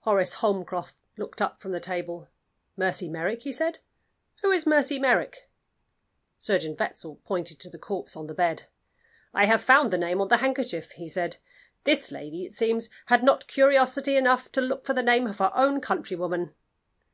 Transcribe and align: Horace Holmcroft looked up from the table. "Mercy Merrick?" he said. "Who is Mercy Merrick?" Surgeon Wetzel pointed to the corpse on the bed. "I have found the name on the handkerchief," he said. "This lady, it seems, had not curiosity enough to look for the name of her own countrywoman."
Horace 0.00 0.34
Holmcroft 0.34 0.96
looked 1.16 1.40
up 1.40 1.62
from 1.62 1.72
the 1.72 1.80
table. 1.80 2.28
"Mercy 2.76 3.08
Merrick?" 3.08 3.40
he 3.40 3.52
said. 3.52 3.78
"Who 4.42 4.50
is 4.50 4.66
Mercy 4.66 4.98
Merrick?" 4.98 5.48
Surgeon 6.38 6.76
Wetzel 6.78 7.22
pointed 7.24 7.58
to 7.60 7.70
the 7.70 7.78
corpse 7.78 8.16
on 8.18 8.26
the 8.26 8.34
bed. 8.34 8.64
"I 9.32 9.46
have 9.46 9.62
found 9.62 9.94
the 9.94 9.96
name 9.96 10.20
on 10.20 10.28
the 10.28 10.36
handkerchief," 10.44 10.92
he 10.92 11.08
said. 11.08 11.38
"This 11.84 12.12
lady, 12.12 12.44
it 12.44 12.52
seems, 12.52 12.90
had 13.06 13.24
not 13.24 13.46
curiosity 13.46 14.18
enough 14.18 14.52
to 14.52 14.60
look 14.60 14.84
for 14.84 14.92
the 14.92 15.02
name 15.02 15.26
of 15.26 15.38
her 15.38 15.50
own 15.54 15.80
countrywoman." 15.80 16.52